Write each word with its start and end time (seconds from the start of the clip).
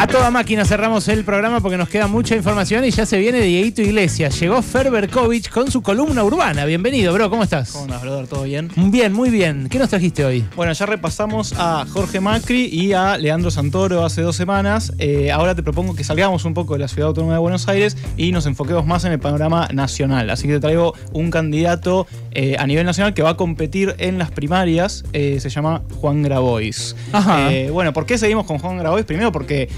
A 0.00 0.06
toda 0.06 0.30
máquina 0.30 0.64
cerramos 0.64 1.08
el 1.08 1.24
programa 1.24 1.58
porque 1.58 1.76
nos 1.76 1.88
queda 1.88 2.06
mucha 2.06 2.36
información 2.36 2.84
y 2.84 2.92
ya 2.92 3.04
se 3.04 3.18
viene 3.18 3.40
Dieguito 3.40 3.82
Iglesias. 3.82 4.38
Llegó 4.38 4.62
Ferberkovich 4.62 5.50
con 5.50 5.72
su 5.72 5.82
columna 5.82 6.22
urbana. 6.22 6.64
Bienvenido, 6.66 7.12
bro. 7.12 7.28
¿Cómo 7.28 7.42
estás? 7.42 7.72
¿Cómo 7.72 7.86
andas, 7.86 8.02
brother? 8.02 8.28
¿Todo 8.28 8.44
bien? 8.44 8.70
Bien, 8.76 9.12
muy 9.12 9.28
bien. 9.28 9.68
¿Qué 9.68 9.76
nos 9.80 9.88
trajiste 9.88 10.24
hoy? 10.24 10.44
Bueno, 10.54 10.72
ya 10.72 10.86
repasamos 10.86 11.52
a 11.58 11.84
Jorge 11.90 12.20
Macri 12.20 12.66
y 12.66 12.92
a 12.92 13.18
Leandro 13.18 13.50
Santoro 13.50 14.04
hace 14.04 14.22
dos 14.22 14.36
semanas. 14.36 14.92
Eh, 14.98 15.32
ahora 15.32 15.56
te 15.56 15.64
propongo 15.64 15.96
que 15.96 16.04
salgamos 16.04 16.44
un 16.44 16.54
poco 16.54 16.74
de 16.74 16.78
la 16.78 16.86
Ciudad 16.86 17.08
Autónoma 17.08 17.32
de 17.32 17.40
Buenos 17.40 17.66
Aires 17.66 17.96
y 18.16 18.30
nos 18.30 18.46
enfoquemos 18.46 18.86
más 18.86 19.04
en 19.04 19.10
el 19.10 19.18
panorama 19.18 19.66
nacional. 19.72 20.30
Así 20.30 20.46
que 20.46 20.54
te 20.54 20.60
traigo 20.60 20.94
un 21.12 21.32
candidato 21.32 22.06
eh, 22.30 22.54
a 22.56 22.68
nivel 22.68 22.86
nacional 22.86 23.14
que 23.14 23.22
va 23.24 23.30
a 23.30 23.36
competir 23.36 23.96
en 23.98 24.16
las 24.16 24.30
primarias. 24.30 25.02
Eh, 25.12 25.40
se 25.40 25.50
llama 25.50 25.82
Juan 25.96 26.22
Grabois. 26.22 26.94
Ajá. 27.12 27.50
bueno, 27.72 27.92
¿por 27.92 28.06
qué 28.06 28.16
seguimos 28.16 28.46
con 28.46 28.58
Juan 28.58 28.78
Grabois? 28.78 29.04
Primero 29.04 29.32
porque 29.32 29.68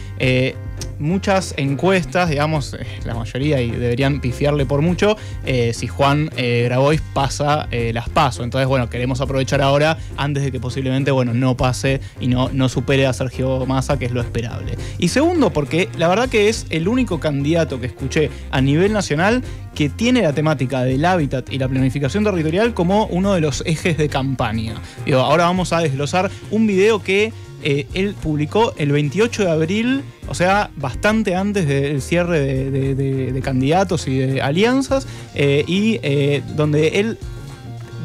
muchas 1.00 1.54
encuestas, 1.56 2.28
digamos, 2.28 2.74
eh, 2.74 2.86
la 3.04 3.14
mayoría, 3.14 3.60
y 3.60 3.70
deberían 3.70 4.20
pifiarle 4.20 4.66
por 4.66 4.82
mucho, 4.82 5.16
eh, 5.44 5.72
si 5.74 5.88
Juan 5.88 6.30
eh, 6.36 6.62
Grabois 6.66 7.00
pasa 7.14 7.68
las 7.70 8.08
pasos. 8.08 8.44
Entonces, 8.44 8.68
bueno, 8.68 8.90
queremos 8.90 9.20
aprovechar 9.20 9.62
ahora, 9.62 9.96
antes 10.16 10.42
de 10.42 10.52
que 10.52 10.60
posiblemente, 10.60 11.10
bueno, 11.10 11.32
no 11.32 11.56
pase 11.56 12.00
y 12.20 12.26
no, 12.26 12.50
no 12.52 12.68
supere 12.68 13.06
a 13.06 13.12
Sergio 13.12 13.64
Massa, 13.64 13.98
que 13.98 14.04
es 14.04 14.12
lo 14.12 14.20
esperable. 14.20 14.76
Y 14.98 15.08
segundo, 15.08 15.50
porque 15.50 15.88
la 15.96 16.08
verdad 16.08 16.28
que 16.28 16.48
es 16.48 16.66
el 16.70 16.88
único 16.88 17.20
candidato 17.20 17.80
que 17.80 17.86
escuché 17.86 18.30
a 18.50 18.60
nivel 18.60 18.92
nacional 18.92 19.42
que 19.74 19.88
tiene 19.88 20.22
la 20.22 20.32
temática 20.32 20.82
del 20.82 21.04
hábitat 21.04 21.50
y 21.50 21.58
la 21.58 21.68
planificación 21.68 22.24
territorial 22.24 22.74
como 22.74 23.06
uno 23.06 23.32
de 23.32 23.40
los 23.40 23.62
ejes 23.66 23.96
de 23.96 24.08
campaña. 24.08 24.74
Digo, 25.06 25.20
ahora 25.20 25.44
vamos 25.44 25.72
a 25.72 25.80
desglosar 25.80 26.30
un 26.50 26.66
video 26.66 27.02
que 27.02 27.32
eh, 27.62 27.86
él 27.94 28.14
publicó 28.20 28.72
el 28.76 28.92
28 28.92 29.44
de 29.44 29.50
abril, 29.50 30.02
o 30.28 30.34
sea, 30.34 30.70
bastante 30.76 31.34
antes 31.34 31.66
del 31.66 32.00
cierre 32.00 32.40
de, 32.40 33.40
candidatos 33.42 34.06
y 34.08 34.18
de 34.18 34.42
alianzas, 34.42 35.06
eh, 35.34 35.64
y 35.66 35.98
eh, 36.02 36.42
donde 36.54 37.00
él 37.00 37.18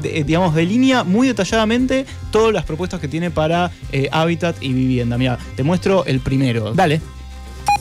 digamos, 0.04 0.54
delinea 0.54 1.04
muy 1.04 1.28
detalladamente 1.28 2.06
todas 2.32 2.54
las 2.54 2.64
propuestas 2.64 3.00
que 3.00 3.08
tiene 3.08 3.32
para 3.32 3.72
hábitat 4.12 4.56
y 4.62 4.72
vivienda. 4.72 5.18
Mira, 5.18 5.40
te 5.56 5.64
muestro 5.64 6.06
el 6.06 6.20
primero. 6.20 6.76
Dale. 6.76 7.02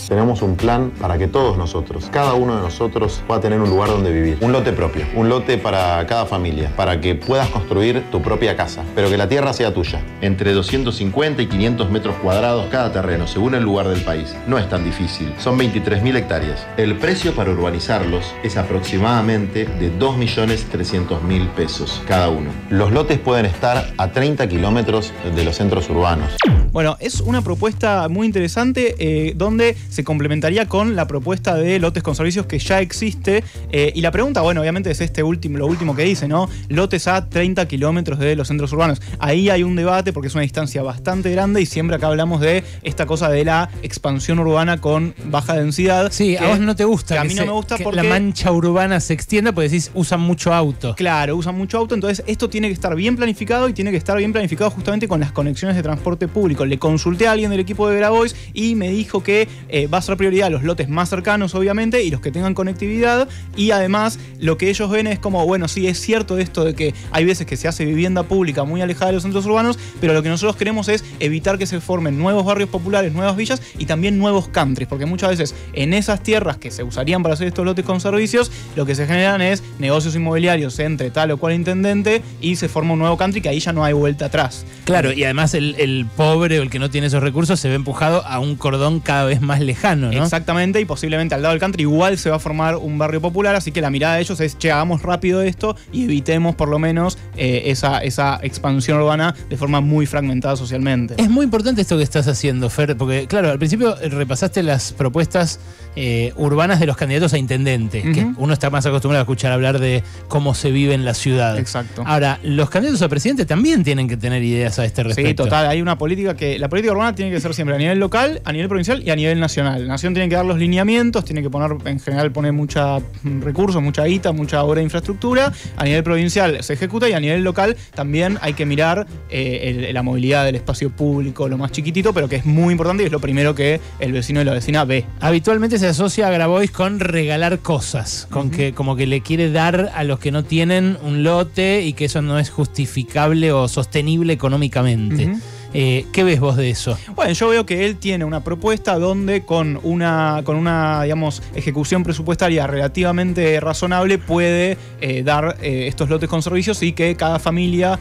Tenemos 0.08 0.42
un 0.42 0.56
plan 0.56 0.92
para 1.00 1.18
que 1.18 1.28
todos 1.28 1.56
nosotros, 1.56 2.08
cada 2.10 2.34
uno 2.34 2.56
de 2.56 2.62
nosotros, 2.62 3.22
pueda 3.26 3.40
tener 3.40 3.60
un 3.60 3.70
lugar 3.70 3.88
donde 3.88 4.12
vivir. 4.12 4.38
Un 4.40 4.52
lote 4.52 4.72
propio, 4.72 5.06
un 5.14 5.28
lote 5.28 5.58
para 5.58 6.06
cada 6.06 6.26
familia, 6.26 6.70
para 6.76 7.00
que 7.00 7.14
puedas 7.14 7.48
construir 7.48 8.04
tu 8.10 8.20
propia 8.20 8.56
casa, 8.56 8.84
pero 8.94 9.08
que 9.08 9.16
la 9.16 9.28
tierra 9.28 9.52
sea 9.52 9.72
tuya. 9.72 10.02
Entre 10.20 10.52
250 10.52 11.42
y 11.42 11.46
500 11.46 11.90
metros 11.90 12.16
cuadrados 12.16 12.66
cada 12.70 12.92
terreno, 12.92 13.26
según 13.26 13.54
el 13.54 13.62
lugar 13.62 13.88
del 13.88 14.02
país. 14.02 14.34
No 14.46 14.58
es 14.58 14.68
tan 14.68 14.84
difícil, 14.84 15.32
son 15.38 15.58
23.000 15.58 16.16
hectáreas. 16.16 16.66
El 16.76 16.96
precio 16.98 17.34
para 17.34 17.50
urbanizarlos 17.50 18.34
es 18.42 18.56
aproximadamente 18.56 19.66
de 19.66 19.92
2.300.000 19.98 21.48
pesos 21.50 22.02
cada 22.06 22.28
uno. 22.28 22.50
Los 22.70 22.92
lotes 22.92 23.18
pueden 23.18 23.46
estar 23.46 23.92
a 23.96 24.08
30 24.10 24.48
kilómetros 24.48 25.12
de 25.34 25.44
los 25.44 25.56
centros 25.56 25.88
urbanos. 25.88 26.36
Bueno, 26.72 26.96
es 26.98 27.20
una 27.20 27.40
propuesta 27.40 28.08
muy 28.08 28.26
interesante 28.26 28.96
eh, 28.98 29.32
donde 29.36 29.76
se 29.94 30.02
complementaría 30.02 30.66
con 30.66 30.96
la 30.96 31.06
propuesta 31.06 31.54
de 31.54 31.78
lotes 31.78 32.02
con 32.02 32.16
servicios 32.16 32.46
que 32.46 32.58
ya 32.58 32.80
existe. 32.80 33.44
Eh, 33.70 33.92
y 33.94 34.00
la 34.00 34.10
pregunta, 34.10 34.40
bueno, 34.40 34.60
obviamente 34.60 34.90
es 34.90 35.00
este 35.00 35.22
último, 35.22 35.58
lo 35.58 35.68
último 35.68 35.94
que 35.94 36.02
dice, 36.02 36.26
¿no? 36.26 36.50
Lotes 36.68 37.06
a 37.06 37.28
30 37.28 37.68
kilómetros 37.68 38.18
de 38.18 38.34
los 38.34 38.48
centros 38.48 38.72
urbanos. 38.72 39.00
Ahí 39.20 39.50
hay 39.50 39.62
un 39.62 39.76
debate 39.76 40.12
porque 40.12 40.26
es 40.26 40.34
una 40.34 40.42
distancia 40.42 40.82
bastante 40.82 41.30
grande 41.30 41.62
y 41.62 41.66
siempre 41.66 41.96
acá 41.96 42.08
hablamos 42.08 42.40
de 42.40 42.64
esta 42.82 43.06
cosa 43.06 43.28
de 43.28 43.44
la 43.44 43.70
expansión 43.82 44.40
urbana 44.40 44.80
con 44.80 45.14
baja 45.26 45.54
densidad. 45.54 46.10
Sí, 46.10 46.36
a 46.36 46.48
vos 46.48 46.58
no 46.58 46.74
te 46.74 46.84
gusta. 46.84 47.14
Que 47.14 47.20
a 47.20 47.24
mí 47.24 47.34
no 47.34 47.46
me 47.46 47.52
gusta 47.52 47.78
porque. 47.78 47.94
La 47.94 48.02
mancha 48.02 48.50
urbana 48.50 48.98
se 48.98 49.14
extienda 49.14 49.52
porque 49.52 49.68
decís, 49.68 49.92
usan 49.94 50.20
mucho 50.20 50.52
auto. 50.52 50.96
Claro, 50.96 51.36
usan 51.36 51.56
mucho 51.56 51.78
auto. 51.78 51.94
Entonces, 51.94 52.24
esto 52.26 52.50
tiene 52.50 52.66
que 52.66 52.74
estar 52.74 52.96
bien 52.96 53.14
planificado 53.14 53.68
y 53.68 53.72
tiene 53.72 53.92
que 53.92 53.96
estar 53.96 54.18
bien 54.18 54.32
planificado 54.32 54.70
justamente 54.70 55.06
con 55.06 55.20
las 55.20 55.30
conexiones 55.30 55.76
de 55.76 55.84
transporte 55.84 56.26
público. 56.26 56.66
Le 56.66 56.80
consulté 56.80 57.28
a 57.28 57.32
alguien 57.32 57.52
del 57.52 57.60
equipo 57.60 57.88
de 57.88 57.96
Grabois 57.96 58.34
y 58.52 58.74
me 58.74 58.88
dijo 58.88 59.22
que 59.22 59.46
eh, 59.68 59.83
va 59.86 59.98
a 59.98 60.02
ser 60.02 60.16
prioridad 60.16 60.50
los 60.50 60.62
lotes 60.62 60.88
más 60.88 61.08
cercanos, 61.08 61.54
obviamente, 61.54 62.02
y 62.02 62.10
los 62.10 62.20
que 62.20 62.30
tengan 62.30 62.54
conectividad. 62.54 63.28
Y 63.56 63.70
además, 63.70 64.18
lo 64.40 64.56
que 64.56 64.70
ellos 64.70 64.90
ven 64.90 65.06
es 65.06 65.18
como, 65.18 65.44
bueno, 65.46 65.68
sí, 65.68 65.86
es 65.86 66.00
cierto 66.00 66.38
esto 66.38 66.64
de 66.64 66.74
que 66.74 66.94
hay 67.10 67.24
veces 67.24 67.46
que 67.46 67.56
se 67.56 67.68
hace 67.68 67.84
vivienda 67.84 68.22
pública 68.22 68.64
muy 68.64 68.80
alejada 68.82 69.06
de 69.06 69.12
los 69.14 69.22
centros 69.22 69.46
urbanos, 69.46 69.78
pero 70.00 70.12
lo 70.12 70.22
que 70.22 70.28
nosotros 70.28 70.56
queremos 70.56 70.88
es 70.88 71.04
evitar 71.20 71.58
que 71.58 71.66
se 71.66 71.80
formen 71.80 72.18
nuevos 72.18 72.44
barrios 72.44 72.68
populares, 72.68 73.12
nuevas 73.12 73.36
villas 73.36 73.62
y 73.78 73.86
también 73.86 74.18
nuevos 74.18 74.48
countries, 74.48 74.88
porque 74.88 75.06
muchas 75.06 75.30
veces 75.30 75.54
en 75.72 75.94
esas 75.94 76.22
tierras 76.22 76.56
que 76.56 76.70
se 76.70 76.82
usarían 76.82 77.22
para 77.22 77.34
hacer 77.34 77.48
estos 77.48 77.64
lotes 77.64 77.84
con 77.84 78.00
servicios, 78.00 78.50
lo 78.76 78.86
que 78.86 78.94
se 78.94 79.06
generan 79.06 79.40
es 79.42 79.62
negocios 79.78 80.14
inmobiliarios 80.14 80.78
entre 80.78 81.10
tal 81.10 81.30
o 81.30 81.36
cual 81.36 81.54
intendente 81.54 82.22
y 82.40 82.56
se 82.56 82.68
forma 82.68 82.92
un 82.92 82.98
nuevo 83.00 83.16
country 83.16 83.40
que 83.40 83.48
ahí 83.48 83.60
ya 83.60 83.72
no 83.72 83.84
hay 83.84 83.92
vuelta 83.92 84.26
atrás. 84.26 84.66
Claro, 84.84 85.12
y 85.12 85.24
además 85.24 85.54
el, 85.54 85.76
el 85.78 86.06
pobre 86.16 86.58
o 86.58 86.62
el 86.62 86.70
que 86.70 86.78
no 86.78 86.90
tiene 86.90 87.06
esos 87.06 87.22
recursos 87.22 87.58
se 87.60 87.68
ve 87.68 87.74
empujado 87.74 88.24
a 88.26 88.38
un 88.38 88.56
cordón 88.56 89.00
cada 89.00 89.24
vez 89.24 89.40
más 89.40 89.60
lejano, 89.60 89.73
¿no? 89.96 90.10
Exactamente, 90.10 90.80
y 90.80 90.84
posiblemente 90.84 91.34
al 91.34 91.42
lado 91.42 91.52
del 91.52 91.60
country 91.60 91.82
igual 91.82 92.18
se 92.18 92.30
va 92.30 92.36
a 92.36 92.38
formar 92.38 92.76
un 92.76 92.98
barrio 92.98 93.20
popular, 93.20 93.54
así 93.54 93.72
que 93.72 93.80
la 93.80 93.90
mirada 93.90 94.16
de 94.16 94.22
ellos 94.22 94.40
es, 94.40 94.58
che, 94.58 94.70
hagamos 94.70 95.02
rápido 95.02 95.42
esto 95.42 95.76
y 95.92 96.04
evitemos 96.04 96.54
por 96.54 96.68
lo 96.68 96.78
menos 96.78 97.18
eh, 97.36 97.64
esa, 97.66 97.98
esa 97.98 98.38
expansión 98.42 98.98
urbana 98.98 99.34
de 99.48 99.56
forma 99.56 99.80
muy 99.80 100.06
fragmentada 100.06 100.56
socialmente. 100.56 101.14
Es 101.18 101.30
muy 101.30 101.44
importante 101.44 101.80
esto 101.82 101.96
que 101.96 102.02
estás 102.02 102.28
haciendo, 102.28 102.70
Fer, 102.70 102.96
porque 102.96 103.26
claro, 103.26 103.50
al 103.50 103.58
principio 103.58 103.94
repasaste 103.96 104.62
las 104.62 104.92
propuestas 104.92 105.60
eh, 105.96 106.32
urbanas 106.36 106.80
de 106.80 106.86
los 106.86 106.96
candidatos 106.96 107.32
a 107.34 107.38
intendente, 107.38 108.02
que 108.02 108.26
uno 108.36 108.52
está 108.52 108.68
más 108.70 108.84
acostumbrado 108.86 109.20
a 109.20 109.24
escuchar 109.24 109.52
hablar 109.52 109.78
de 109.78 110.02
cómo 110.28 110.54
se 110.54 110.70
vive 110.70 110.94
en 110.94 111.04
la 111.04 111.14
ciudad. 111.14 111.58
Exacto. 111.58 112.02
Ahora, 112.04 112.40
los 112.42 112.68
candidatos 112.70 113.02
a 113.02 113.08
presidente 113.08 113.46
también 113.46 113.84
tienen 113.84 114.08
que 114.08 114.16
tener 114.16 114.42
ideas 114.42 114.78
a 114.78 114.84
este 114.84 115.04
respecto. 115.04 115.28
Sí, 115.28 115.34
total, 115.34 115.68
hay 115.68 115.80
una 115.80 115.96
política 115.96 116.34
que 116.34 116.58
la 116.58 116.68
política 116.68 116.92
urbana 116.92 117.14
tiene 117.14 117.30
que 117.30 117.40
ser 117.40 117.54
siempre 117.54 117.76
a 117.76 117.78
nivel 117.78 117.98
local, 117.98 118.40
a 118.44 118.52
nivel 118.52 118.68
provincial 118.68 119.02
y 119.04 119.10
a 119.10 119.16
nivel 119.16 119.38
nacional. 119.38 119.63
La 119.64 119.78
nación 119.78 120.14
tiene 120.14 120.28
que 120.28 120.36
dar 120.36 120.44
los 120.44 120.58
lineamientos, 120.58 121.24
tiene 121.24 121.42
que 121.42 121.50
poner, 121.50 121.76
en 121.86 122.00
general, 122.00 122.32
poner 122.32 122.52
mucha 122.52 122.98
mm, 122.98 123.42
recursos, 123.42 123.82
mucha 123.82 124.04
guita, 124.04 124.32
mucha 124.32 124.62
obra 124.62 124.78
de 124.78 124.84
infraestructura. 124.84 125.52
A 125.76 125.84
nivel 125.84 126.02
provincial 126.02 126.62
se 126.62 126.74
ejecuta 126.74 127.08
y 127.08 127.12
a 127.12 127.20
nivel 127.20 127.42
local 127.42 127.76
también 127.94 128.38
hay 128.40 128.54
que 128.54 128.66
mirar 128.66 129.06
eh, 129.30 129.90
la 129.92 130.02
movilidad 130.02 130.44
del 130.44 130.56
espacio 130.56 130.90
público, 130.90 131.48
lo 131.48 131.58
más 131.58 131.72
chiquitito, 131.72 132.12
pero 132.12 132.28
que 132.28 132.36
es 132.36 132.46
muy 132.46 132.72
importante 132.72 133.02
y 133.02 133.06
es 133.06 133.12
lo 133.12 133.20
primero 133.20 133.54
que 133.54 133.80
el 133.98 134.12
vecino 134.12 134.40
y 134.40 134.44
la 134.44 134.52
vecina 134.52 134.84
ve. 134.84 135.04
Habitualmente 135.20 135.78
se 135.78 135.88
asocia 135.88 136.28
a 136.28 136.30
Grabois 136.30 136.70
con 136.70 137.00
regalar 137.00 137.58
cosas, 137.60 138.26
con 138.30 138.50
que 138.50 138.72
como 138.72 138.96
que 138.96 139.06
le 139.06 139.20
quiere 139.20 139.50
dar 139.50 139.90
a 139.94 140.04
los 140.04 140.18
que 140.18 140.30
no 140.30 140.44
tienen 140.44 140.96
un 141.02 141.22
lote 141.22 141.82
y 141.82 141.92
que 141.92 142.06
eso 142.06 142.22
no 142.22 142.38
es 142.38 142.50
justificable 142.50 143.52
o 143.52 143.68
sostenible 143.68 144.32
económicamente. 144.32 145.34
Eh, 145.74 146.06
¿Qué 146.12 146.22
ves 146.22 146.38
vos 146.38 146.56
de 146.56 146.70
eso? 146.70 146.96
Bueno, 147.16 147.32
yo 147.32 147.48
veo 147.48 147.66
que 147.66 147.84
él 147.84 147.96
tiene 147.96 148.24
una 148.24 148.44
propuesta 148.44 148.96
donde 148.96 149.44
con 149.44 149.80
una, 149.82 150.42
con 150.44 150.56
una 150.56 151.02
digamos, 151.02 151.42
ejecución 151.56 152.04
presupuestaria 152.04 152.68
relativamente 152.68 153.58
razonable 153.58 154.18
puede 154.18 154.78
eh, 155.00 155.24
dar 155.24 155.56
eh, 155.60 155.88
estos 155.88 156.08
lotes 156.08 156.28
con 156.28 156.42
servicios 156.42 156.80
y 156.84 156.92
que 156.92 157.16
cada 157.16 157.40
familia 157.40 157.98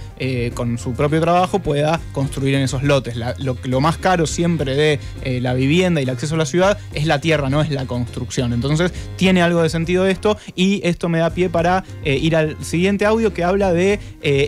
con 0.53 0.77
su 0.77 0.93
propio 0.93 1.19
trabajo 1.19 1.59
pueda 1.59 1.99
construir 2.11 2.55
en 2.55 2.61
esos 2.61 2.83
lotes. 2.83 3.15
lo, 3.17 3.81
más 3.81 3.97
caro 3.97 4.25
siempre 4.25 4.75
de 4.75 4.99
la 5.41 5.53
vivienda 5.53 5.99
y 5.99 6.03
el 6.03 6.09
acceso 6.09 6.35
a 6.35 6.37
la 6.37 6.45
ciudad 6.45 6.77
es 6.93 7.05
la 7.05 7.19
tierra, 7.19 7.49
no 7.49 7.61
es 7.61 7.69
la 7.71 7.85
construcción. 7.85 8.53
Entonces 8.53 8.93
tiene 9.17 9.41
algo 9.41 9.61
de 9.61 9.69
sentido 9.69 10.05
esto 10.05 10.37
y 10.55 10.79
esto 10.87 11.09
me 11.09 11.19
da 11.19 11.31
pie 11.31 11.49
para 11.49 11.83
ir 12.05 12.35
al 12.35 12.63
siguiente 12.63 13.05
audio 13.05 13.33
que 13.33 13.43
habla 13.43 13.73
de 13.73 13.99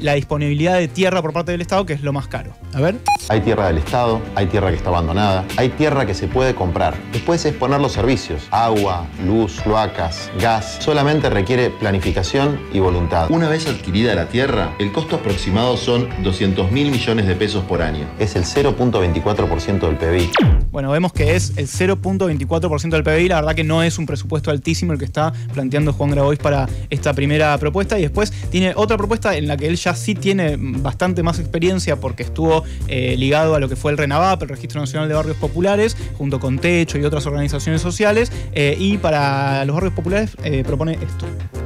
la 0.02 0.14
disponibilidad 0.14 0.78
de 0.78 0.88
tierra 0.88 1.22
por 1.22 1.34
parte 1.34 1.52
del 1.52 1.62
Estado, 1.62 1.86
que 1.86 1.94
es 1.94 2.02
lo 2.02 2.14
más 2.14 2.28
caro. 2.28 2.54
A 2.74 2.80
ver. 2.80 2.96
Hay 3.28 3.42
tierra 3.42 3.68
del 3.68 3.80
Estado, 3.80 4.22
hay 4.36 4.46
tierra 4.46 4.70
que 4.70 4.76
está 4.76 4.90
abandonada, 4.90 5.46
hay 5.58 5.70
tierra 5.70 6.06
que 6.06 6.14
se 6.14 6.28
puede 6.28 6.54
comprar. 6.54 6.96
Después 7.12 7.44
es 7.46 7.56
poner 7.56 7.82
los 7.82 7.94
servicios, 7.94 8.44
agua, 8.52 9.08
luz, 9.26 9.62
cloacas, 9.64 10.30
gas. 10.40 10.78
Solamente 10.80 11.32
requiere 11.32 11.72
planificación 11.72 12.60
y 12.72 12.80
voluntad. 12.80 13.32
Una 13.32 13.50
vez 13.50 13.68
adquirida 13.68 14.14
la 14.14 14.28
tierra, 14.28 14.76
el 14.78 14.92
costo 14.92 15.16
aproximado 15.16 15.76
son 15.76 16.08
200 16.24 16.72
mil 16.72 16.92
millones 16.92 17.26
de 17.26 17.36
pesos 17.36 17.64
por 17.64 17.82
año. 17.82 18.06
Es 18.20 18.36
el 18.36 18.44
0.24% 18.44 19.80
del 19.80 19.98
PBI. 19.98 20.30
Bueno, 20.70 20.92
vemos 20.92 21.12
que 21.12 21.36
es 21.36 21.54
el 21.58 21.68
0.24% 21.68 22.90
del 22.90 23.04
PBI. 23.04 23.30
La 23.30 23.36
verdad 23.38 23.56
que 23.56 23.64
no 23.64 23.82
es 23.82 23.98
un 23.98 24.06
presupuesto 24.06 24.52
altísimo 24.52 24.94
el 24.94 25.00
que 25.00 25.06
está 25.06 25.34
planteando 25.54 25.94
Juan 25.94 26.12
Grabois 26.12 26.38
para 26.38 26.68
esta 26.92 27.14
primera 27.14 27.58
propuesta. 27.58 27.98
Y 27.98 28.04
después 28.04 28.32
tiene 28.52 28.74
otra 28.76 28.98
propuesta 28.98 29.36
en 29.36 29.48
la 29.48 29.58
que 29.58 29.68
él 29.68 29.78
ya 29.78 29.96
sí 29.96 30.14
tiene 30.14 30.58
bastante 30.60 31.24
más 31.24 31.40
experiencia 31.40 31.96
porque 31.96 32.22
estuvo... 32.22 32.64
Eh, 32.88 32.95
ligado 33.18 33.56
a 33.56 33.60
lo 33.60 33.70
que 33.70 33.76
fue 33.76 33.92
el 33.92 33.98
RENAVAP, 33.98 34.44
el 34.44 34.50
Registro 34.50 34.82
Nacional 34.82 35.08
de 35.08 35.16
Barrios 35.16 35.38
Populares, 35.38 35.98
junto 36.18 36.40
con 36.40 36.60
Techo 36.60 36.98
y 36.98 37.04
otras 37.04 37.26
organizaciones 37.26 37.82
sociales. 37.82 38.32
Eh, 38.54 38.76
y 38.80 38.98
para 38.98 39.66
los 39.66 39.76
barrios 39.76 39.94
populares 39.94 40.36
eh, 40.44 40.64
propone 40.66 40.94
esto. 40.94 41.65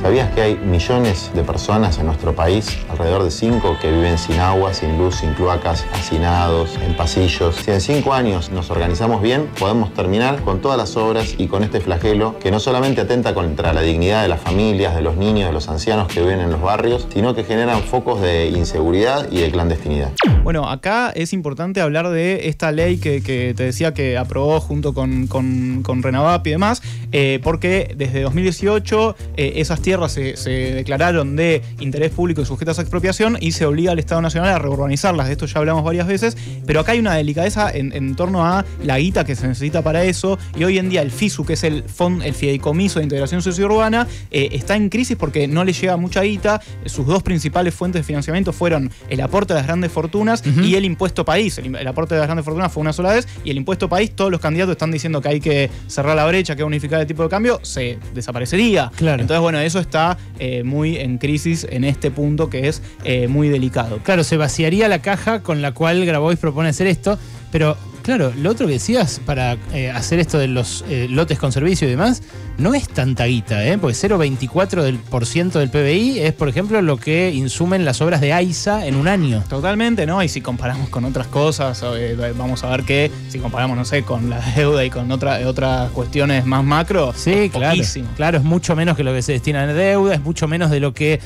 ¿Sabías 0.00 0.30
que 0.32 0.40
hay 0.40 0.56
millones 0.56 1.30
de 1.34 1.42
personas 1.42 1.98
en 1.98 2.06
nuestro 2.06 2.34
país, 2.34 2.78
alrededor 2.88 3.24
de 3.24 3.30
5, 3.30 3.78
que 3.80 3.90
viven 3.90 4.18
sin 4.18 4.38
agua, 4.38 4.72
sin 4.72 4.96
luz, 4.96 5.16
sin 5.16 5.34
cloacas, 5.34 5.84
hacinados, 5.92 6.76
en 6.86 6.96
pasillos? 6.96 7.56
Si 7.56 7.70
en 7.70 7.80
5 7.80 8.12
años 8.12 8.50
nos 8.50 8.70
organizamos 8.70 9.20
bien, 9.20 9.48
podemos 9.58 9.92
terminar 9.92 10.42
con 10.42 10.60
todas 10.60 10.78
las 10.78 10.96
obras 10.96 11.34
y 11.38 11.48
con 11.48 11.64
este 11.64 11.80
flagelo 11.80 12.38
que 12.38 12.50
no 12.50 12.60
solamente 12.60 13.00
atenta 13.00 13.34
contra 13.34 13.72
la 13.72 13.82
dignidad 13.82 14.22
de 14.22 14.28
las 14.28 14.40
familias, 14.40 14.94
de 14.94 15.02
los 15.02 15.16
niños, 15.16 15.48
de 15.48 15.52
los 15.52 15.68
ancianos 15.68 16.08
que 16.08 16.20
viven 16.20 16.40
en 16.40 16.50
los 16.50 16.62
barrios, 16.62 17.06
sino 17.12 17.34
que 17.34 17.44
generan 17.44 17.82
focos 17.82 18.20
de 18.20 18.48
inseguridad 18.48 19.30
y 19.30 19.40
de 19.40 19.50
clandestinidad. 19.50 20.12
Bueno, 20.44 20.68
acá 20.68 21.10
es 21.10 21.32
importante 21.32 21.80
hablar 21.80 22.08
de 22.10 22.48
esta 22.48 22.72
ley 22.72 22.98
que, 22.98 23.22
que 23.22 23.54
te 23.56 23.64
decía 23.64 23.92
que 23.92 24.16
aprobó 24.16 24.60
junto 24.60 24.94
con, 24.94 25.26
con, 25.26 25.82
con 25.82 26.02
Renavap 26.02 26.46
y 26.46 26.50
demás, 26.50 26.82
eh, 27.12 27.40
porque 27.42 27.94
desde 27.96 28.22
2018 28.22 29.16
eh, 29.36 29.52
esas 29.56 29.79
tierras 29.82 30.12
se, 30.12 30.36
se 30.36 30.50
declararon 30.50 31.36
de 31.36 31.62
interés 31.80 32.10
público 32.10 32.42
y 32.42 32.44
sujetas 32.44 32.78
a 32.78 32.82
expropiación 32.82 33.36
y 33.40 33.52
se 33.52 33.64
obliga 33.66 33.92
al 33.92 33.98
Estado 33.98 34.20
Nacional 34.20 34.54
a 34.54 34.58
reurbanizarlas. 34.58 35.26
De 35.26 35.32
esto 35.32 35.46
ya 35.46 35.58
hablamos 35.58 35.84
varias 35.84 36.06
veces, 36.06 36.36
pero 36.66 36.80
acá 36.80 36.92
hay 36.92 36.98
una 36.98 37.14
delicadeza 37.14 37.70
en, 37.70 37.92
en 37.92 38.16
torno 38.16 38.44
a 38.44 38.64
la 38.84 38.98
guita 38.98 39.24
que 39.24 39.36
se 39.36 39.46
necesita 39.46 39.82
para 39.82 40.04
eso 40.04 40.38
y 40.56 40.64
hoy 40.64 40.78
en 40.78 40.88
día 40.88 41.02
el 41.02 41.10
FISU, 41.10 41.44
que 41.44 41.54
es 41.54 41.64
el, 41.64 41.84
fond, 41.84 42.22
el 42.22 42.34
Fideicomiso 42.34 42.98
de 42.98 43.04
Integración 43.04 43.42
Sociourbana, 43.42 44.06
eh, 44.30 44.50
está 44.52 44.76
en 44.76 44.88
crisis 44.88 45.16
porque 45.16 45.48
no 45.48 45.64
le 45.64 45.72
llega 45.72 45.96
mucha 45.96 46.22
guita. 46.22 46.60
Sus 46.86 47.06
dos 47.06 47.22
principales 47.22 47.74
fuentes 47.74 48.00
de 48.00 48.04
financiamiento 48.04 48.52
fueron 48.52 48.90
el 49.08 49.20
aporte 49.20 49.54
de 49.54 49.60
las 49.60 49.66
grandes 49.66 49.92
fortunas 49.92 50.42
y 50.62 50.74
el 50.74 50.84
impuesto 50.84 51.24
país. 51.24 51.58
El, 51.58 51.74
el 51.74 51.86
aporte 51.86 52.14
de 52.14 52.20
las 52.20 52.28
grandes 52.28 52.44
fortunas 52.44 52.72
fue 52.72 52.80
una 52.80 52.92
sola 52.92 53.12
vez 53.12 53.26
y 53.44 53.50
el 53.50 53.56
impuesto 53.56 53.88
país, 53.88 54.10
todos 54.12 54.30
los 54.30 54.40
candidatos 54.40 54.72
están 54.72 54.90
diciendo 54.90 55.20
que 55.20 55.28
hay 55.28 55.40
que 55.40 55.70
cerrar 55.86 56.16
la 56.16 56.26
brecha, 56.26 56.54
que 56.54 56.62
hay 56.62 56.64
que 56.64 56.64
unificar 56.64 57.00
el 57.00 57.06
tipo 57.06 57.22
de 57.22 57.28
cambio, 57.28 57.60
se 57.62 57.98
desaparecería. 58.14 58.90
Claro. 58.96 59.22
Entonces, 59.22 59.40
bueno, 59.40 59.58
eso 59.70 59.78
está 59.78 60.18
eh, 60.38 60.64
muy 60.64 60.96
en 60.96 61.18
crisis 61.18 61.66
en 61.70 61.84
este 61.84 62.10
punto 62.10 62.50
que 62.50 62.68
es 62.68 62.82
eh, 63.04 63.28
muy 63.28 63.48
delicado. 63.48 63.98
Claro, 64.02 64.24
se 64.24 64.36
vaciaría 64.36 64.88
la 64.88 65.00
caja 65.00 65.42
con 65.42 65.62
la 65.62 65.72
cual 65.72 66.04
Grabois 66.04 66.38
propone 66.38 66.68
hacer 66.68 66.88
esto, 66.88 67.18
pero 67.52 67.76
claro, 68.02 68.32
lo 68.36 68.50
otro 68.50 68.66
que 68.66 68.74
decías 68.74 69.20
para 69.24 69.56
eh, 69.72 69.90
hacer 69.90 70.18
esto 70.18 70.38
de 70.38 70.48
los 70.48 70.84
eh, 70.88 71.06
lotes 71.10 71.38
con 71.38 71.52
servicio 71.52 71.86
y 71.86 71.90
demás, 71.90 72.22
no 72.58 72.74
es 72.74 72.88
tanta 72.88 73.24
guita, 73.24 73.64
¿eh? 73.66 73.78
porque 73.78 73.96
0,24% 73.96 74.82
del, 74.82 74.98
por 74.98 75.24
ciento 75.26 75.58
del 75.58 75.70
PBI 75.70 76.20
es, 76.20 76.32
por 76.34 76.48
ejemplo, 76.48 76.82
lo 76.82 76.98
que 76.98 77.30
insumen 77.32 77.84
las 77.84 78.00
obras 78.02 78.20
de 78.20 78.32
AISA 78.32 78.86
en 78.86 78.96
un 78.96 79.08
año. 79.08 79.42
Totalmente, 79.48 80.06
¿no? 80.06 80.22
Y 80.22 80.28
si 80.28 80.40
comparamos 80.40 80.88
con 80.90 81.04
otras 81.04 81.26
cosas, 81.28 81.82
eh, 81.96 82.16
vamos 82.36 82.62
a 82.64 82.70
ver 82.70 82.82
que 82.84 83.10
si 83.28 83.38
comparamos, 83.38 83.76
no 83.76 83.84
sé, 83.84 84.02
con 84.02 84.28
la 84.28 84.40
deuda 84.56 84.84
y 84.84 84.90
con 84.90 85.10
otra, 85.10 85.40
otras 85.46 85.90
cuestiones 85.90 86.44
más 86.44 86.64
macro, 86.64 87.12
Sí, 87.16 87.32
es 87.32 87.50
claro. 87.50 87.74
poquísimo. 87.74 88.08
Claro, 88.16 88.38
es 88.38 88.44
mucho 88.44 88.76
menos 88.76 88.96
que 88.96 89.04
lo 89.04 89.12
que 89.12 89.22
se 89.22 89.32
destina 89.32 89.64
en 89.64 89.76
deuda, 89.76 90.14
es 90.14 90.22
mucho 90.22 90.48
menos 90.48 90.70
de 90.70 90.80
lo 90.80 90.92
que 90.92 91.20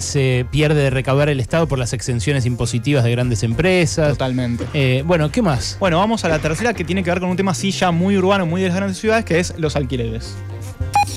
se 0.00 0.46
pierde 0.50 0.82
de 0.82 0.90
recaudar 0.90 1.28
el 1.28 1.40
Estado 1.40 1.66
por 1.66 1.78
las 1.78 1.92
exenciones 1.92 2.46
impositivas 2.46 3.04
de 3.04 3.10
grandes 3.10 3.42
empresas. 3.42 4.10
Totalmente. 4.10 5.02
Bueno, 5.02 5.30
¿qué 5.30 5.42
más? 5.42 5.76
Bueno, 5.78 5.98
vamos 5.98 6.09
a 6.10 6.28
la 6.28 6.40
tercera 6.40 6.74
que 6.74 6.84
tiene 6.84 7.04
que 7.04 7.10
ver 7.10 7.20
con 7.20 7.30
un 7.30 7.36
tema 7.36 7.52
así 7.52 7.70
ya 7.70 7.92
muy 7.92 8.16
urbano, 8.16 8.44
muy 8.44 8.60
de 8.60 8.68
las 8.68 8.76
grandes 8.76 8.98
ciudades, 8.98 9.24
que 9.24 9.38
es 9.38 9.54
los 9.58 9.76
alquileres. 9.76 10.36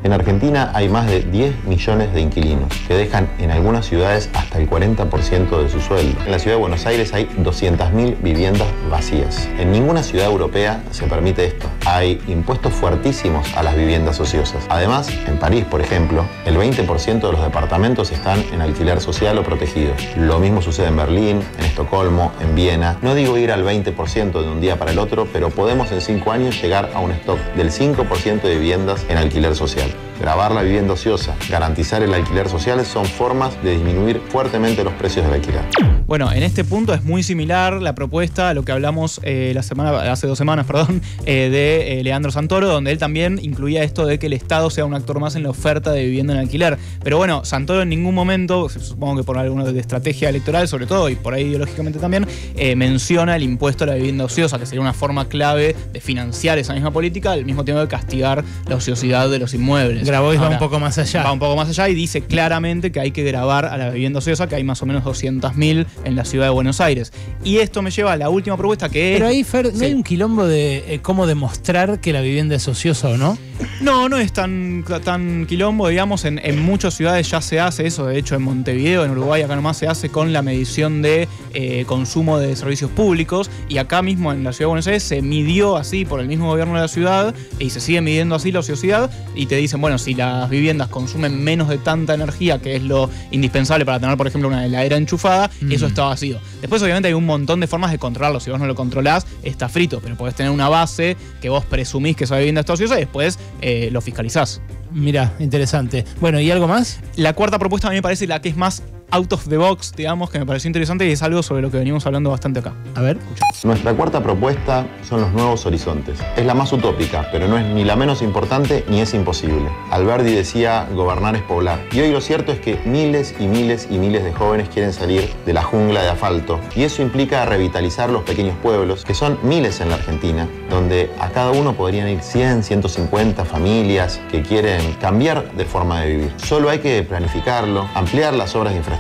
En 0.03 0.11
Argentina 0.11 0.69
hay 0.73 0.89
más 0.89 1.07
de 1.07 1.21
10 1.21 1.63
millones 1.63 2.13
de 2.13 2.19
inquilinos 2.19 2.67
que 2.89 2.94
dejan 2.94 3.29
en 3.39 3.51
algunas 3.51 3.85
ciudades 3.85 4.29
hasta 4.33 4.59
el 4.59 4.69
40% 4.69 5.63
de 5.63 5.69
su 5.69 5.79
sueldo. 5.79 6.19
En 6.25 6.31
la 6.31 6.39
ciudad 6.39 6.57
de 6.57 6.59
Buenos 6.59 6.85
Aires 6.85 7.13
hay 7.13 7.25
200.000 7.41 8.17
viviendas 8.21 8.67
vacías. 8.91 9.47
En 9.57 9.71
ninguna 9.71 10.03
ciudad 10.03 10.25
europea 10.25 10.83
se 10.91 11.07
permite 11.07 11.45
esto. 11.45 11.67
Hay 11.85 12.21
impuestos 12.27 12.73
fuertísimos 12.73 13.47
a 13.55 13.63
las 13.63 13.77
viviendas 13.77 14.19
ociosas. 14.19 14.65
Además, 14.67 15.07
en 15.25 15.39
París, 15.39 15.63
por 15.63 15.79
ejemplo, 15.79 16.25
el 16.45 16.57
20% 16.57 17.21
de 17.21 17.31
los 17.31 17.41
departamentos 17.41 18.11
están 18.11 18.44
en 18.51 18.61
alquiler 18.61 18.99
social 18.99 19.38
o 19.38 19.44
protegido. 19.44 19.94
Lo 20.17 20.38
mismo 20.38 20.61
sucede 20.61 20.88
en 20.88 20.97
Berlín, 20.97 21.41
en 21.57 21.65
Estocolmo, 21.65 22.33
en 22.41 22.56
Viena. 22.56 22.97
No 23.01 23.15
digo 23.15 23.38
ir 23.38 23.53
al 23.53 23.63
20% 23.63 24.31
de 24.33 24.49
un 24.49 24.59
día 24.59 24.77
para 24.77 24.91
el 24.91 24.99
otro, 24.99 25.29
pero 25.31 25.49
podemos 25.49 25.94
en 25.94 26.01
5 26.01 26.29
años 26.29 26.61
llegar 26.61 26.91
a 26.94 26.99
un 26.99 27.11
stock 27.11 27.39
del 27.56 27.71
5% 27.71 28.41
de 28.41 28.56
viviendas 28.56 29.06
en 29.07 29.17
alquiler 29.17 29.56
social. 29.56 29.93
day. 29.94 30.12
Grabar 30.19 30.51
la 30.51 30.62
vivienda 30.62 30.94
ociosa, 30.94 31.36
garantizar 31.50 32.04
el 32.04 32.13
alquiler 32.13 32.48
social 32.48 32.86
son 32.86 33.06
formas 33.06 33.62
de 33.63 33.71
disminuir 33.71 34.21
fuertemente 34.30 34.83
los 34.83 34.94
precios 34.94 35.25
del 35.25 35.36
alquiler. 35.36 35.62
Bueno, 36.06 36.31
en 36.31 36.44
este 36.44 36.63
punto 36.63 36.94
es 36.94 37.04
muy 37.04 37.24
similar 37.24 37.81
la 37.81 37.95
propuesta 37.95 38.50
a 38.50 38.54
lo 38.54 38.63
que 38.63 38.71
hablamos 38.71 39.19
eh, 39.24 39.51
la 39.56 39.63
semana, 39.63 40.12
hace 40.12 40.27
dos 40.27 40.38
semanas, 40.38 40.65
perdón, 40.68 41.01
eh, 41.25 41.50
de 41.50 42.00
eh, 42.00 42.04
Leandro 42.04 42.31
Santoro, 42.31 42.68
donde 42.68 42.92
él 42.92 42.98
también 42.98 43.39
incluía 43.42 43.83
esto 43.83 44.06
de 44.06 44.19
que 44.19 44.27
el 44.27 44.33
Estado 44.33 44.69
sea 44.69 44.86
un 44.86 44.94
actor 44.94 45.19
más 45.19 45.36
en 45.36 45.44
la 45.44 45.50
oferta 45.50 45.92
de 45.92 46.04
vivienda 46.06 46.33
en 46.33 46.39
alquiler. 46.39 46.77
Pero 47.04 47.18
bueno, 47.18 47.45
Santoro 47.45 47.81
en 47.81 47.89
ningún 47.89 48.13
momento, 48.13 48.69
supongo 48.69 49.18
que 49.18 49.24
por 49.24 49.38
alguna 49.38 49.68
estrategia 49.71 50.30
electoral 50.30 50.68
sobre 50.68 50.86
todo, 50.86 51.09
y 51.09 51.16
por 51.16 51.33
ahí 51.33 51.45
ideológicamente 51.45 52.00
también, 52.00 52.27
menciona 52.75 53.36
el 53.36 53.44
impuesto 53.44 53.83
a 53.83 53.88
la 53.88 53.95
vivienda 53.95 54.25
ociosa, 54.25 54.59
que 54.59 54.66
sería 54.66 54.81
una 54.81 54.94
forma 54.94 55.27
clave 55.27 55.75
de 55.92 56.00
financiar 56.00 56.57
esa 56.59 56.74
misma 56.74 56.92
política, 56.92 57.31
al 57.31 57.45
mismo 57.45 57.66
tiempo 57.66 57.81
de 57.81 57.88
castigar 57.88 58.44
la 58.68 58.75
ociosidad 58.75 59.30
de 59.30 59.39
los 59.39 59.54
inmuebles. 59.54 60.02
Grabois 60.05 60.39
va 60.39 60.45
Ahora, 60.45 60.55
un 60.57 60.59
poco 60.59 60.79
más 60.79 60.97
allá. 60.97 61.23
Va 61.23 61.31
un 61.31 61.39
poco 61.39 61.55
más 61.55 61.69
allá 61.69 61.89
y 61.89 61.95
dice 61.95 62.21
claramente 62.21 62.91
que 62.91 63.00
hay 63.00 63.11
que 63.11 63.23
grabar 63.23 63.65
a 63.65 63.77
la 63.77 63.89
vivienda 63.89 64.19
ociosa, 64.19 64.47
que 64.47 64.55
hay 64.55 64.63
más 64.63 64.81
o 64.81 64.85
menos 64.85 65.03
200.000 65.03 65.85
en 66.05 66.15
la 66.15 66.25
ciudad 66.25 66.45
de 66.45 66.51
Buenos 66.51 66.81
Aires. 66.81 67.11
Y 67.44 67.57
esto 67.57 67.81
me 67.81 67.91
lleva 67.91 68.13
a 68.13 68.17
la 68.17 68.29
última 68.29 68.57
propuesta 68.57 68.89
que 68.89 69.13
Pero 69.13 69.27
es... 69.27 69.31
ahí, 69.31 69.44
Fer, 69.44 69.71
¿no 69.73 69.79
Sí. 69.79 69.85
hay 69.85 69.94
un 69.94 70.03
quilombo 70.03 70.45
de 70.45 70.94
eh, 70.95 71.00
cómo 71.01 71.27
demostrar 71.27 72.00
que 72.00 72.13
la 72.13 72.21
vivienda 72.21 72.55
es 72.55 72.67
ociosa 72.67 73.09
o 73.09 73.17
no? 73.17 73.38
No, 73.81 74.09
no 74.09 74.17
es 74.17 74.33
tan, 74.33 74.83
tan 75.03 75.45
quilombo, 75.45 75.88
digamos, 75.88 76.25
en, 76.25 76.39
en 76.44 76.61
muchas 76.61 76.94
ciudades 76.95 77.29
ya 77.29 77.41
se 77.41 77.59
hace 77.59 77.85
eso, 77.85 78.06
de 78.07 78.17
hecho 78.17 78.35
en 78.35 78.41
Montevideo, 78.44 79.06
en 79.06 79.11
Uruguay, 79.11 79.41
acá 79.41 79.56
nomás 79.56 79.77
se 79.77 79.88
hace 79.88 80.09
con 80.09 80.33
la 80.33 80.41
medición 80.41 81.01
de 81.01 81.27
eh, 81.53 81.83
consumo 81.88 82.39
de 82.39 82.56
servicios 82.56 82.89
públicos 82.91 83.49
y 83.69 83.77
acá 83.77 84.01
mismo 84.01 84.31
en 84.31 84.44
la 84.44 84.51
ciudad 84.53 84.65
de 84.65 84.69
Buenos 84.69 84.88
Aires 84.88 85.03
se 85.03 85.21
midió 85.21 85.77
así 85.77 86.06
por 86.06 86.19
el 86.19 86.27
mismo 86.27 86.47
gobierno 86.47 86.75
de 86.75 86.81
la 86.81 86.88
ciudad 86.88 87.33
y 87.59 87.69
se 87.69 87.79
sigue 87.79 88.01
midiendo 88.01 88.35
así 88.35 88.51
la 88.51 88.59
ociosidad 88.59 89.11
y 89.35 89.45
te 89.45 89.56
dicen, 89.56 89.79
bueno, 89.81 89.93
si 89.98 90.13
las 90.13 90.50
viviendas 90.50 90.88
consumen 90.88 91.44
menos 91.44 91.69
de 91.69 91.78
tanta 91.78 92.13
energía, 92.13 92.60
que 92.60 92.75
es 92.75 92.84
lo 92.84 93.10
indispensable 93.31 93.86
para 93.86 94.00
tener, 94.00 94.18
por 94.18 94.28
ejemplo, 94.28 94.48
una 94.50 94.66
heladera 94.66 94.98
enchufada, 94.98 95.50
Mm. 95.62 95.72
eso 95.72 95.88
está 95.88 96.04
vacío. 96.04 96.40
Después 96.62 96.81
obviamente 96.81 97.07
hay 97.07 97.13
un 97.13 97.25
montón 97.25 97.60
de 97.60 97.68
formas 97.68 97.92
de 97.92 97.98
controlarlo, 98.00 98.40
si 98.40 98.50
vos 98.50 98.60
no 98.60 98.66
lo 98.66 98.75
controlás, 98.75 99.25
está 99.44 99.69
frito, 99.69 100.00
pero 100.04 100.16
podés 100.16 100.36
tener 100.36 100.51
una 100.51 100.69
base 100.69 101.18
que 101.42 101.50
vos 101.50 101.66
presumís 101.66 102.16
que 102.16 102.24
esa 102.25 102.38
vivienda 102.38 102.62
está 102.62 102.74
ociosa 102.74 102.95
y 102.98 103.00
después 103.01 103.40
eh, 103.62 103.90
lo 103.92 104.01
fiscalizás. 104.01 104.62
Mira, 104.92 105.34
interesante. 105.40 106.06
Bueno, 106.22 106.40
¿y 106.40 106.51
algo 106.51 106.68
más? 106.68 107.00
La 107.16 107.34
cuarta 107.34 107.57
propuesta 107.57 107.88
a 107.88 107.92
mí 107.92 107.95
me 107.95 108.01
parece 108.04 108.28
la 108.28 108.42
que 108.42 108.50
es 108.50 108.56
más 108.56 108.84
out 109.11 109.31
of 109.31 109.47
the 109.47 109.57
box, 109.57 109.94
digamos, 109.95 110.29
que 110.29 110.39
me 110.39 110.45
pareció 110.45 110.67
interesante 110.67 111.07
y 111.07 111.11
es 111.11 111.21
algo 111.21 111.44
sobre 111.44 111.61
lo 111.61 111.69
que 111.69 111.77
venimos 111.77 112.05
hablando 112.05 112.31
bastante 112.31 112.59
acá. 112.59 112.73
A 112.95 113.01
ver. 113.01 113.17
Nuestra 113.63 113.94
cuarta 113.94 114.21
propuesta 114.21 114.85
son 115.07 115.21
los 115.21 115.31
nuevos 115.31 115.65
horizontes. 115.65 116.19
Es 116.35 116.45
la 116.45 116.53
más 116.53 116.73
utópica, 116.73 117.27
pero 117.31 117.47
no 117.47 117.57
es 117.57 117.66
ni 117.66 117.83
la 117.83 117.95
menos 117.95 118.21
importante 118.21 118.83
ni 118.89 119.01
es 119.01 119.13
imposible. 119.13 119.69
Alberti 119.92 120.33
decía, 120.33 120.87
gobernar 120.94 121.35
es 121.35 121.44
poblar. 121.44 121.80
Y 121.92 121.99
hoy 122.01 122.11
lo 122.11 122.21
cierto 122.21 122.51
es 122.51 122.59
que 122.59 122.80
miles 122.85 123.35
y 123.39 123.47
miles 123.47 123.87
y 123.89 123.97
miles 123.97 124.23
de 124.23 124.33
jóvenes 124.33 124.69
quieren 124.69 124.94
salir 124.94 125.30
de 125.45 125.54
la 125.54 125.63
jungla 125.63 126.01
de 126.01 126.09
asfalto. 126.09 126.59
Y 126.75 126.83
eso 126.83 127.01
implica 127.01 127.45
revitalizar 127.45 128.09
los 128.09 128.23
pequeños 128.23 128.57
pueblos, 128.61 129.06
que 129.06 129.13
son 129.13 129.37
miles 129.44 129.80
en 129.80 129.89
la 129.89 129.95
Argentina, 129.95 130.47
donde 130.69 131.11
a 131.19 131.30
cada 131.30 131.51
uno 131.51 131.73
podrían 131.73 132.09
ir 132.09 132.21
100, 132.21 132.63
150 132.63 133.45
familias 133.45 134.19
que 134.31 134.42
quieren 134.42 134.94
cambiar 134.94 135.51
de 135.54 135.66
forma 135.66 136.01
de 136.01 136.07
vivir. 136.07 136.33
Solo 136.37 136.69
hay 136.69 136.80
que 136.80 137.04
planificarlo, 137.04 137.87
ampliar 137.94 138.33
las 138.33 138.56
obras 138.56 138.73
de 138.73 138.80
infraestructura 138.80 138.93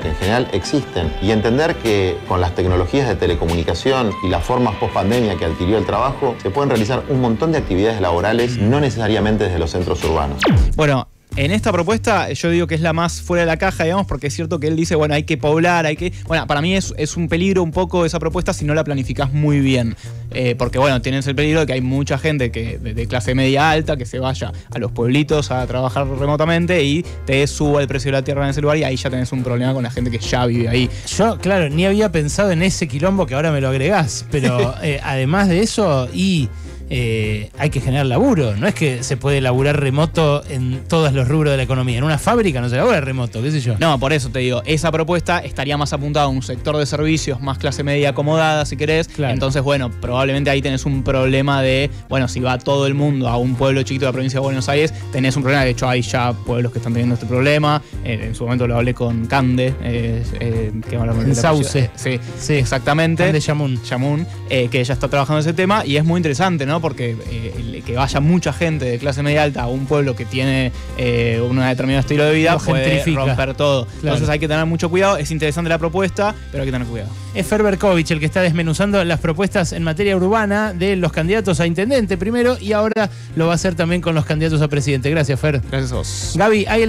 que 0.00 0.08
en 0.08 0.14
general 0.16 0.48
existen 0.52 1.12
y 1.22 1.30
entender 1.30 1.76
que 1.76 2.18
con 2.28 2.40
las 2.40 2.54
tecnologías 2.54 3.08
de 3.08 3.14
telecomunicación 3.14 4.10
y 4.24 4.28
las 4.28 4.44
formas 4.44 4.74
post 4.76 4.94
pandemia 4.94 5.36
que 5.36 5.44
adquirió 5.44 5.78
el 5.78 5.86
trabajo, 5.86 6.34
se 6.42 6.50
pueden 6.50 6.70
realizar 6.70 7.02
un 7.08 7.20
montón 7.20 7.52
de 7.52 7.58
actividades 7.58 8.00
laborales, 8.00 8.58
no 8.58 8.80
necesariamente 8.80 9.44
desde 9.44 9.58
los 9.58 9.70
centros 9.70 10.02
urbanos. 10.04 10.42
Bueno, 10.76 11.08
en 11.36 11.52
esta 11.52 11.72
propuesta 11.72 12.32
yo 12.32 12.50
digo 12.50 12.66
que 12.66 12.74
es 12.74 12.80
la 12.80 12.92
más 12.92 13.20
fuera 13.20 13.42
de 13.42 13.46
la 13.46 13.58
caja, 13.58 13.84
digamos, 13.84 14.06
porque 14.06 14.28
es 14.28 14.34
cierto 14.34 14.58
que 14.58 14.68
él 14.68 14.76
dice, 14.76 14.94
bueno, 14.94 15.14
hay 15.14 15.24
que 15.24 15.36
poblar, 15.36 15.86
hay 15.86 15.96
que... 15.96 16.12
Bueno, 16.26 16.46
para 16.46 16.62
mí 16.62 16.74
es, 16.74 16.94
es 16.96 17.16
un 17.16 17.28
peligro 17.28 17.62
un 17.62 17.72
poco 17.72 18.04
esa 18.04 18.18
propuesta 18.18 18.52
si 18.52 18.64
no 18.64 18.74
la 18.74 18.84
planificás 18.84 19.32
muy 19.32 19.60
bien. 19.60 19.96
Eh, 20.30 20.54
porque, 20.56 20.78
bueno, 20.78 21.00
tienes 21.02 21.26
el 21.26 21.34
peligro 21.34 21.60
de 21.60 21.66
que 21.66 21.72
hay 21.74 21.80
mucha 21.80 22.18
gente 22.18 22.50
que 22.50 22.78
de, 22.78 22.94
de 22.94 23.06
clase 23.06 23.34
media 23.34 23.70
alta 23.70 23.96
que 23.96 24.06
se 24.06 24.18
vaya 24.18 24.52
a 24.74 24.78
los 24.78 24.92
pueblitos 24.92 25.50
a 25.50 25.66
trabajar 25.66 26.06
remotamente 26.08 26.82
y 26.82 27.04
te 27.26 27.46
suba 27.46 27.82
el 27.82 27.88
precio 27.88 28.10
de 28.10 28.18
la 28.18 28.22
tierra 28.22 28.44
en 28.44 28.50
ese 28.50 28.62
lugar 28.62 28.78
y 28.78 28.84
ahí 28.84 28.96
ya 28.96 29.10
tenés 29.10 29.30
un 29.32 29.42
problema 29.42 29.74
con 29.74 29.82
la 29.82 29.90
gente 29.90 30.10
que 30.10 30.18
ya 30.18 30.46
vive 30.46 30.68
ahí. 30.68 30.90
Yo, 31.16 31.38
claro, 31.38 31.68
ni 31.68 31.84
había 31.84 32.10
pensado 32.10 32.50
en 32.50 32.62
ese 32.62 32.88
quilombo 32.88 33.26
que 33.26 33.34
ahora 33.34 33.52
me 33.52 33.60
lo 33.60 33.68
agregás, 33.68 34.24
pero 34.30 34.74
eh, 34.82 35.00
además 35.02 35.48
de 35.48 35.60
eso, 35.60 36.08
y 36.12 36.48
eh, 36.90 37.50
hay 37.58 37.70
que 37.70 37.80
generar 37.80 38.06
laburo. 38.06 38.56
No 38.56 38.66
es 38.66 38.74
que 38.74 39.02
se 39.02 39.16
puede 39.16 39.40
laburar 39.40 39.80
remoto 39.80 40.42
en 40.48 40.84
todos 40.88 41.12
los 41.12 41.28
rubros 41.28 41.52
de 41.52 41.56
la 41.56 41.62
economía. 41.62 41.98
En 41.98 42.04
una 42.04 42.18
fábrica 42.18 42.60
no 42.60 42.68
se 42.68 42.76
labura 42.76 43.00
remoto, 43.00 43.42
qué 43.42 43.50
sé 43.50 43.60
yo. 43.60 43.76
No, 43.78 43.98
por 43.98 44.12
eso 44.12 44.30
te 44.30 44.40
digo, 44.40 44.62
esa 44.64 44.90
propuesta 44.92 45.38
estaría 45.38 45.76
más 45.76 45.92
apuntada 45.92 46.26
a 46.26 46.28
un 46.28 46.42
sector 46.42 46.76
de 46.76 46.86
servicios 46.86 47.40
más 47.40 47.58
clase 47.58 47.82
media 47.82 48.10
acomodada, 48.10 48.64
si 48.64 48.76
querés. 48.76 49.08
Claro. 49.08 49.32
Entonces, 49.32 49.62
bueno, 49.62 49.90
probablemente 49.90 50.50
ahí 50.50 50.62
tenés 50.62 50.84
un 50.84 51.02
problema 51.02 51.62
de, 51.62 51.90
bueno, 52.08 52.28
si 52.28 52.40
va 52.40 52.58
todo 52.58 52.86
el 52.86 52.94
mundo 52.94 53.28
a 53.28 53.36
un 53.36 53.56
pueblo 53.56 53.82
chiquito 53.82 54.06
de 54.06 54.10
la 54.10 54.12
provincia 54.12 54.40
de 54.40 54.44
Buenos 54.44 54.68
Aires, 54.68 54.92
tenés 55.12 55.36
un 55.36 55.42
problema. 55.42 55.64
De 55.64 55.70
hecho, 55.70 55.88
hay 55.88 56.02
ya 56.02 56.32
pueblos 56.32 56.72
que 56.72 56.78
están 56.78 56.92
teniendo 56.92 57.14
este 57.14 57.26
problema. 57.26 57.82
Eh, 58.04 58.26
en 58.26 58.34
su 58.34 58.44
momento 58.44 58.66
lo 58.66 58.76
hablé 58.76 58.94
con 58.94 59.26
Cande, 59.26 59.74
eh, 59.82 60.22
eh, 60.40 60.72
que 60.88 60.98
me 60.98 61.06
En 61.06 61.34
Sauce. 61.34 61.90
Sí, 61.96 62.20
sí, 62.38 62.54
exactamente. 62.54 63.32
de 63.32 63.40
Yamun. 63.40 63.82
Yamun, 63.82 64.26
que 64.48 64.80
ella 64.80 64.94
está 64.94 65.08
trabajando 65.08 65.40
en 65.40 65.48
ese 65.48 65.54
tema 65.54 65.84
y 65.84 65.96
es 65.96 66.04
muy 66.04 66.18
interesante, 66.18 66.66
¿no? 66.66 66.75
Porque 66.80 67.16
eh, 67.30 67.54
el 67.56 67.82
que 67.82 67.94
vaya 67.94 68.20
mucha 68.20 68.52
gente 68.52 68.84
de 68.84 68.98
clase 68.98 69.22
media 69.22 69.42
alta 69.42 69.62
a 69.62 69.66
un 69.68 69.86
pueblo 69.86 70.16
que 70.16 70.24
tiene 70.24 70.72
eh, 70.98 71.40
un 71.48 71.58
determinado 71.58 72.00
estilo 72.00 72.24
de 72.24 72.34
vida 72.34 72.58
puede 72.58 72.84
gentrifica. 72.84 73.24
romper 73.24 73.54
todo. 73.54 73.86
Claro. 73.86 73.98
Entonces 74.02 74.28
hay 74.28 74.38
que 74.38 74.48
tener 74.48 74.66
mucho 74.66 74.88
cuidado. 74.90 75.16
Es 75.16 75.30
interesante 75.30 75.68
la 75.68 75.78
propuesta, 75.78 76.34
pero 76.50 76.62
hay 76.62 76.68
que 76.68 76.72
tener 76.72 76.86
cuidado. 76.86 77.10
Es 77.34 77.46
Fer 77.46 77.62
Berkovich 77.62 78.10
el 78.10 78.20
que 78.20 78.26
está 78.26 78.40
desmenuzando 78.40 79.02
las 79.04 79.20
propuestas 79.20 79.72
en 79.72 79.82
materia 79.82 80.16
urbana 80.16 80.72
de 80.72 80.96
los 80.96 81.12
candidatos 81.12 81.60
a 81.60 81.66
intendente 81.66 82.16
primero 82.16 82.56
y 82.58 82.72
ahora 82.72 83.10
lo 83.34 83.46
va 83.46 83.52
a 83.52 83.54
hacer 83.56 83.74
también 83.74 84.00
con 84.00 84.14
los 84.14 84.24
candidatos 84.24 84.62
a 84.62 84.68
presidente. 84.68 85.10
Gracias, 85.10 85.38
Fer. 85.38 85.60
Gracias 85.70 85.92
a 85.92 85.96
vos. 85.96 86.32
Gaby, 86.36 86.64
hay 86.66 86.82